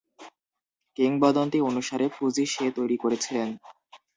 [0.97, 3.49] কিংবদন্তি অনুসারে, ফুজি "সে" তৈরি করেছিলেন।